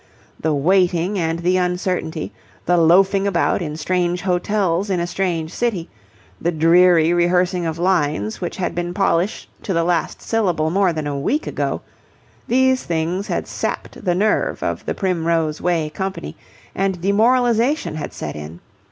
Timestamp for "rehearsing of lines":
7.13-8.41